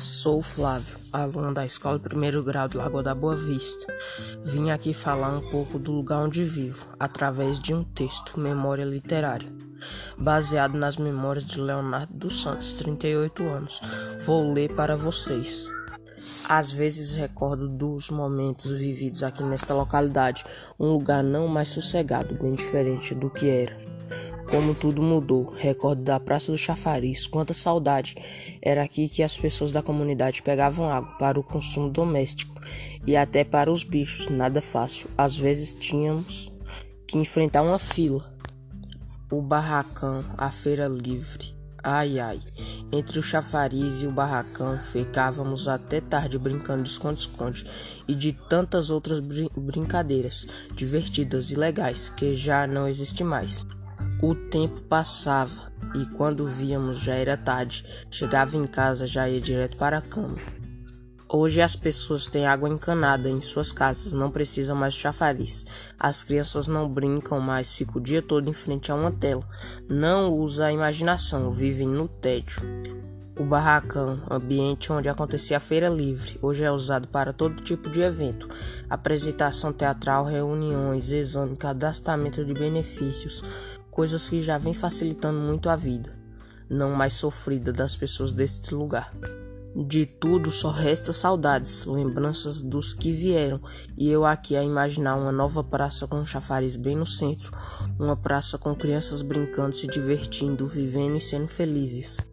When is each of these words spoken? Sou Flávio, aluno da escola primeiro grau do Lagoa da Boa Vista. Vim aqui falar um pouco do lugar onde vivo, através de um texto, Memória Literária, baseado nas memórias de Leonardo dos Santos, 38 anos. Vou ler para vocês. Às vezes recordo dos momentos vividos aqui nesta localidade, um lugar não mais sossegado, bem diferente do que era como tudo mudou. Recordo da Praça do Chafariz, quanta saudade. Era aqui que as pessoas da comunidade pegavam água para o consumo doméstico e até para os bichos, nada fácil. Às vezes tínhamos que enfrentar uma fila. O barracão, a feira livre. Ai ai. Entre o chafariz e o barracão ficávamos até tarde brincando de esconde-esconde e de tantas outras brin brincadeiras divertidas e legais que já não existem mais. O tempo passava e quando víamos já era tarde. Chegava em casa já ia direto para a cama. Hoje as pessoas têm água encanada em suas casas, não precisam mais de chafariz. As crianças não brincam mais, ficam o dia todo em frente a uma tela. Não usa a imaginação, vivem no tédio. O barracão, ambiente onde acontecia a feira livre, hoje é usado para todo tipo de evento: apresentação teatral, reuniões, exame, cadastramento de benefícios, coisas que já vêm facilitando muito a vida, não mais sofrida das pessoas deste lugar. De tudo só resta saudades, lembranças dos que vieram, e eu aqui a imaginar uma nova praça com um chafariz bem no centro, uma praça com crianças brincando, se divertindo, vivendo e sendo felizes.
Sou 0.00 0.40
Flávio, 0.40 0.96
aluno 1.12 1.52
da 1.52 1.66
escola 1.66 1.98
primeiro 1.98 2.42
grau 2.42 2.66
do 2.66 2.78
Lagoa 2.78 3.02
da 3.02 3.14
Boa 3.14 3.36
Vista. 3.36 3.86
Vim 4.42 4.70
aqui 4.70 4.94
falar 4.94 5.28
um 5.28 5.42
pouco 5.50 5.78
do 5.78 5.92
lugar 5.92 6.24
onde 6.24 6.42
vivo, 6.42 6.86
através 6.98 7.60
de 7.60 7.74
um 7.74 7.84
texto, 7.84 8.40
Memória 8.40 8.82
Literária, 8.82 9.46
baseado 10.18 10.72
nas 10.72 10.96
memórias 10.96 11.44
de 11.44 11.60
Leonardo 11.60 12.14
dos 12.14 12.40
Santos, 12.40 12.72
38 12.72 13.42
anos. 13.42 13.82
Vou 14.24 14.50
ler 14.50 14.74
para 14.74 14.96
vocês. 14.96 15.68
Às 16.48 16.72
vezes 16.72 17.12
recordo 17.12 17.68
dos 17.68 18.08
momentos 18.08 18.70
vividos 18.72 19.22
aqui 19.22 19.42
nesta 19.42 19.74
localidade, 19.74 20.42
um 20.78 20.92
lugar 20.94 21.22
não 21.22 21.46
mais 21.46 21.68
sossegado, 21.68 22.34
bem 22.36 22.52
diferente 22.52 23.14
do 23.14 23.28
que 23.28 23.50
era 23.50 23.89
como 24.50 24.74
tudo 24.74 25.00
mudou. 25.00 25.44
Recordo 25.44 26.02
da 26.02 26.18
Praça 26.18 26.50
do 26.50 26.58
Chafariz, 26.58 27.26
quanta 27.26 27.54
saudade. 27.54 28.16
Era 28.60 28.82
aqui 28.82 29.08
que 29.08 29.22
as 29.22 29.38
pessoas 29.38 29.70
da 29.70 29.80
comunidade 29.80 30.42
pegavam 30.42 30.90
água 30.90 31.12
para 31.18 31.38
o 31.38 31.44
consumo 31.44 31.88
doméstico 31.88 32.60
e 33.06 33.16
até 33.16 33.44
para 33.44 33.72
os 33.72 33.84
bichos, 33.84 34.28
nada 34.28 34.60
fácil. 34.60 35.08
Às 35.16 35.36
vezes 35.36 35.74
tínhamos 35.74 36.52
que 37.06 37.16
enfrentar 37.16 37.62
uma 37.62 37.78
fila. 37.78 38.22
O 39.30 39.40
barracão, 39.40 40.24
a 40.36 40.50
feira 40.50 40.88
livre. 40.88 41.54
Ai 41.82 42.18
ai. 42.18 42.40
Entre 42.92 43.18
o 43.18 43.22
chafariz 43.22 44.02
e 44.02 44.06
o 44.06 44.12
barracão 44.12 44.78
ficávamos 44.80 45.68
até 45.68 46.00
tarde 46.00 46.38
brincando 46.38 46.82
de 46.82 46.90
esconde-esconde 46.90 47.64
e 48.06 48.14
de 48.14 48.32
tantas 48.32 48.90
outras 48.90 49.20
brin 49.20 49.48
brincadeiras 49.56 50.46
divertidas 50.76 51.52
e 51.52 51.54
legais 51.54 52.10
que 52.10 52.34
já 52.34 52.66
não 52.66 52.88
existem 52.88 53.24
mais. 53.24 53.64
O 54.22 54.34
tempo 54.34 54.82
passava 54.82 55.72
e 55.94 56.04
quando 56.16 56.46
víamos 56.46 56.98
já 56.98 57.14
era 57.14 57.38
tarde. 57.38 57.84
Chegava 58.10 58.54
em 58.54 58.64
casa 58.64 59.06
já 59.06 59.26
ia 59.26 59.40
direto 59.40 59.78
para 59.78 59.96
a 59.96 60.02
cama. 60.02 60.36
Hoje 61.32 61.62
as 61.62 61.74
pessoas 61.74 62.26
têm 62.26 62.46
água 62.46 62.68
encanada 62.68 63.30
em 63.30 63.40
suas 63.40 63.72
casas, 63.72 64.12
não 64.12 64.30
precisam 64.30 64.76
mais 64.76 64.94
de 64.94 65.00
chafariz. 65.00 65.64
As 65.98 66.22
crianças 66.22 66.66
não 66.66 66.88
brincam 66.88 67.40
mais, 67.40 67.70
ficam 67.70 67.96
o 67.96 68.04
dia 68.04 68.20
todo 68.20 68.50
em 68.50 68.52
frente 68.52 68.92
a 68.92 68.94
uma 68.94 69.12
tela. 69.12 69.42
Não 69.88 70.30
usa 70.32 70.66
a 70.66 70.72
imaginação, 70.72 71.50
vivem 71.50 71.88
no 71.88 72.06
tédio. 72.06 72.60
O 73.38 73.44
barracão, 73.44 74.20
ambiente 74.28 74.92
onde 74.92 75.08
acontecia 75.08 75.56
a 75.56 75.60
feira 75.60 75.88
livre, 75.88 76.38
hoje 76.42 76.62
é 76.62 76.70
usado 76.70 77.08
para 77.08 77.32
todo 77.32 77.62
tipo 77.62 77.88
de 77.88 78.00
evento: 78.02 78.46
apresentação 78.90 79.72
teatral, 79.72 80.26
reuniões, 80.26 81.10
exame, 81.10 81.56
cadastramento 81.56 82.44
de 82.44 82.52
benefícios, 82.52 83.42
coisas 83.90 84.28
que 84.28 84.40
já 84.40 84.56
vêm 84.56 84.72
facilitando 84.72 85.38
muito 85.38 85.68
a 85.68 85.76
vida, 85.76 86.18
não 86.68 86.92
mais 86.92 87.14
sofrida 87.14 87.72
das 87.72 87.96
pessoas 87.96 88.32
deste 88.32 88.74
lugar. 88.74 89.12
De 89.74 90.04
tudo 90.04 90.50
só 90.50 90.70
resta 90.70 91.12
saudades, 91.12 91.86
lembranças 91.86 92.60
dos 92.60 92.92
que 92.92 93.12
vieram, 93.12 93.60
e 93.96 94.10
eu 94.10 94.24
aqui 94.24 94.56
a 94.56 94.64
imaginar 94.64 95.14
uma 95.14 95.30
nova 95.30 95.62
praça 95.62 96.08
com 96.08 96.16
um 96.16 96.26
chafariz 96.26 96.74
bem 96.74 96.96
no 96.96 97.06
centro, 97.06 97.52
uma 97.98 98.16
praça 98.16 98.58
com 98.58 98.74
crianças 98.74 99.22
brincando, 99.22 99.76
se 99.76 99.86
divertindo, 99.86 100.66
vivendo 100.66 101.16
e 101.16 101.20
sendo 101.20 101.46
felizes. 101.46 102.29